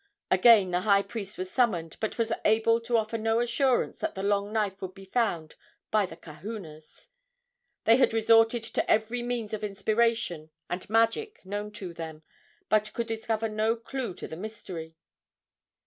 [0.31, 4.23] Again the high priest was summoned, but was able to offer no assurance that the
[4.23, 5.53] long knife would be found
[5.91, 7.09] by the kahunas.
[7.83, 12.23] They had resorted to every means of inspiration and magic known to them,
[12.67, 14.95] but could discover no clue to the mystery.